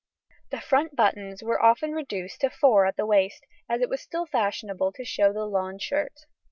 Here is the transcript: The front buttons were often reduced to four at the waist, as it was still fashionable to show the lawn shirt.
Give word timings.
The 0.49 0.59
front 0.61 0.95
buttons 0.95 1.43
were 1.43 1.61
often 1.61 1.91
reduced 1.91 2.41
to 2.41 2.49
four 2.49 2.87
at 2.87 2.97
the 2.97 3.05
waist, 3.05 3.45
as 3.69 3.81
it 3.81 3.89
was 3.89 4.01
still 4.01 4.25
fashionable 4.25 4.91
to 4.93 5.05
show 5.05 5.31
the 5.31 5.45
lawn 5.45 5.77
shirt. 5.77 6.25